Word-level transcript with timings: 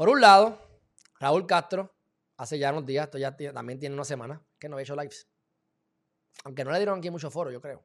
Por 0.00 0.08
un 0.08 0.18
lado, 0.18 0.58
Raúl 1.18 1.46
Castro, 1.46 1.94
hace 2.38 2.58
ya 2.58 2.72
unos 2.72 2.86
días, 2.86 3.04
esto 3.04 3.18
ya 3.18 3.36
también 3.52 3.78
tiene 3.78 3.94
una 3.94 4.06
semana, 4.06 4.42
que 4.58 4.66
no 4.66 4.76
había 4.76 4.84
hecho 4.84 4.96
lives. 4.96 5.28
Aunque 6.44 6.64
no 6.64 6.70
le 6.70 6.78
dieron 6.78 7.00
aquí 7.00 7.10
mucho 7.10 7.30
foro, 7.30 7.50
yo 7.50 7.60
creo. 7.60 7.84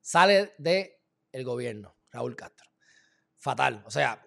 Sale 0.00 0.52
del 0.58 0.90
el 1.30 1.44
gobierno, 1.44 1.96
Raúl 2.10 2.34
Castro. 2.34 2.68
Fatal. 3.36 3.84
O 3.86 3.90
sea, 3.92 4.20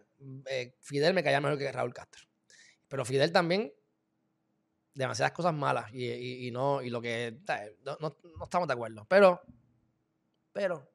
eh, 0.45 0.77
Fidel 0.79 1.13
me 1.13 1.21
caía 1.21 1.41
mejor 1.41 1.57
que 1.57 1.69
Raúl 1.69 1.93
Castro. 1.93 2.25
Pero 2.87 3.03
Fidel 3.03 3.33
también, 3.33 3.73
demasiadas 4.93 5.33
cosas 5.33 5.53
malas 5.53 5.93
y, 5.93 6.49
no, 6.51 6.81
y 6.81 6.89
lo 6.89 7.01
que, 7.01 7.41
no, 7.83 7.97
no, 7.99 8.17
estamos 8.41 8.69
de 8.69 8.73
acuerdo. 8.73 9.05
Pero, 9.09 9.41
pero, 10.53 10.89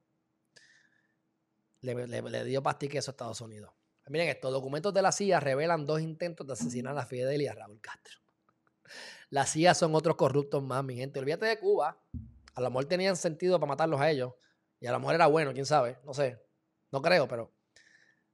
le, 1.83 2.07
le, 2.07 2.45
dio 2.47 2.63
pastique 2.63 2.97
eso 2.97 3.11
a 3.11 3.13
Estados 3.13 3.43
Unidos. 3.43 3.71
Miren 4.09 4.29
estos 4.29 4.53
documentos 4.53 4.93
de 4.93 5.03
la 5.03 5.13
CIA 5.13 5.41
revelan 5.41 5.87
dos 5.87 6.01
intentos 6.01 6.47
de 6.47 6.53
asesinar 6.55 6.97
a 6.99 7.07
Fidel 7.07 7.41
y 7.41 7.47
a 7.47 7.55
Raúl 7.55 7.81
Castro. 7.81 8.19
La 9.31 9.47
CIA 9.47 9.75
son 9.75 9.95
otros 9.95 10.17
corruptos 10.17 10.63
más, 10.63 10.85
mi 10.85 10.97
gente. 10.97 11.21
Olvídate 11.21 11.47
de 11.47 11.59
Cuba. 11.59 11.99
A 12.55 12.61
lo 12.61 12.69
mejor 12.69 12.85
tenían 12.87 13.17
sentido 13.17 13.59
para 13.59 13.69
matarlos 13.69 14.01
a 14.01 14.11
ellos. 14.11 14.35
Y 14.81 14.87
a 14.87 14.93
lo 14.93 14.99
mejor 14.99 15.15
era 15.15 15.27
bueno, 15.27 15.55
quién 15.55 15.65
sabe. 15.65 15.99
No 16.05 16.13
sé. 16.13 16.39
No 16.91 17.01
creo, 17.01 17.27
pero. 17.29 17.53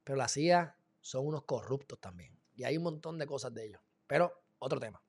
Pero 0.03 0.17
la 0.17 0.27
CIA 0.27 0.75
son 0.99 1.27
unos 1.27 1.43
corruptos 1.43 1.99
también. 2.01 2.37
Y 2.55 2.63
hay 2.63 2.75
un 2.75 2.83
montón 2.83 3.17
de 3.17 3.27
cosas 3.27 3.53
de 3.53 3.67
ellos. 3.67 3.81
Pero 4.07 4.41
otro 4.57 4.79
tema. 4.79 5.01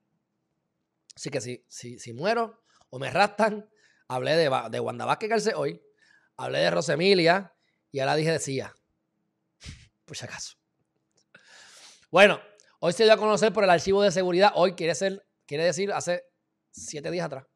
Así 1.17 1.31
que 1.31 1.41
si, 1.41 1.65
si, 1.69 1.99
si 1.99 2.13
muero 2.13 2.63
o 2.91 2.99
me 2.99 3.11
rastan, 3.11 3.69
hablé 4.07 4.37
de, 4.37 4.51
de 4.71 4.81
Wanda 4.81 5.07
Vázquez 5.07 5.53
hoy, 5.57 5.83
hablé 6.37 6.61
de 6.61 6.71
Rosemilia 6.71 7.55
y 7.91 8.01
ahora 8.01 8.15
dije 8.15 8.31
de 8.31 8.39
CIA. 8.39 8.75
Por 10.11 10.17
si 10.17 10.25
acaso. 10.25 10.57
Bueno, 12.11 12.41
hoy 12.81 12.93
se 12.93 13.05
dio 13.05 13.13
a 13.13 13.17
conocer 13.17 13.53
por 13.53 13.63
el 13.63 13.71
archivo 13.71 14.03
de 14.03 14.11
seguridad. 14.11 14.51
Hoy 14.57 14.73
quiere, 14.73 14.97
ser, 14.97 15.25
quiere 15.47 15.63
decir 15.63 15.93
hace 15.93 16.25
siete 16.73 17.13
días 17.13 17.27
atrás. 17.27 17.47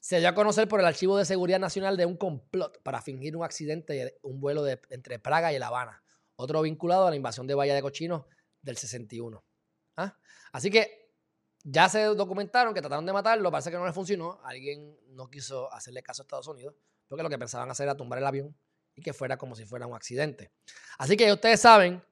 Se 0.00 0.18
dio 0.18 0.28
a 0.28 0.34
conocer 0.34 0.66
por 0.66 0.80
el 0.80 0.86
Archivo 0.86 1.16
de 1.16 1.24
Seguridad 1.24 1.60
Nacional 1.60 1.96
de 1.96 2.04
un 2.04 2.16
complot 2.16 2.82
para 2.82 3.00
fingir 3.00 3.36
un 3.36 3.44
accidente 3.44 3.92
de 3.92 4.18
un 4.22 4.40
vuelo 4.40 4.64
de, 4.64 4.80
entre 4.90 5.20
Praga 5.20 5.52
y 5.52 5.58
La 5.60 5.68
Habana. 5.68 6.02
Otro 6.34 6.62
vinculado 6.62 7.06
a 7.06 7.10
la 7.10 7.16
invasión 7.16 7.46
de 7.46 7.54
Bahía 7.54 7.76
de 7.76 7.82
Cochinos 7.82 8.24
del 8.60 8.76
61. 8.76 9.44
¿Ah? 9.96 10.18
Así 10.50 10.72
que 10.72 11.12
ya 11.62 11.88
se 11.88 12.02
documentaron 12.06 12.74
que 12.74 12.80
trataron 12.80 13.06
de 13.06 13.12
matarlo, 13.12 13.52
parece 13.52 13.70
que 13.70 13.76
no 13.76 13.86
le 13.86 13.92
funcionó, 13.92 14.40
alguien 14.42 14.98
no 15.10 15.30
quiso 15.30 15.72
hacerle 15.72 16.02
caso 16.02 16.22
a 16.22 16.24
Estados 16.24 16.48
Unidos, 16.48 16.74
porque 17.06 17.22
lo 17.22 17.30
que 17.30 17.38
pensaban 17.38 17.70
hacer 17.70 17.84
era 17.84 17.96
tumbar 17.96 18.18
el 18.18 18.26
avión 18.26 18.56
y 18.94 19.02
que 19.02 19.12
fuera 19.12 19.36
como 19.36 19.54
si 19.54 19.64
fuera 19.64 19.86
un 19.86 19.94
accidente. 19.94 20.52
Así 20.98 21.16
que 21.16 21.32
ustedes 21.32 21.60
saben 21.60 22.02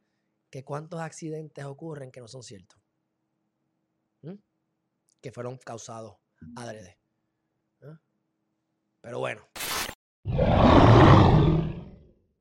que 0.50 0.64
cuántos 0.64 1.00
accidentes 1.00 1.64
ocurren 1.64 2.10
que 2.10 2.20
no 2.20 2.28
son 2.28 2.42
ciertos, 2.42 2.78
que 5.20 5.32
fueron 5.32 5.58
causados 5.58 6.16
adrede. 6.56 6.98
¿Ah? 7.82 8.00
Pero 9.00 9.18
bueno. 9.20 9.48